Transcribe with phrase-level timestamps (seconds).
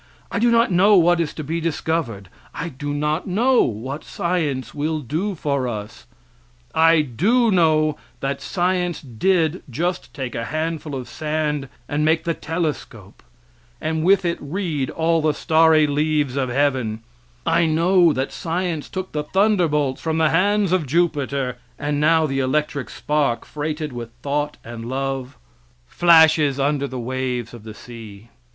[0.31, 4.73] I do not know what is to be discovered; I do not know what science
[4.73, 6.07] will do for us.
[6.73, 12.33] I do know that science did just take a handful of sand and make the
[12.33, 13.21] telescope,
[13.79, 17.03] and with it read all the starry leaves of heaven;
[17.45, 22.39] I know that science took the thunderbolts from the hands of Jupiter, and now the
[22.39, 25.37] electric spark, freighted with thought and love,
[25.85, 28.29] flashes under waves of the sea.